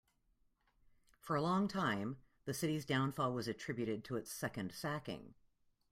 [1.19, 5.35] For a long time, the city's downfall was attributed to its second sacking.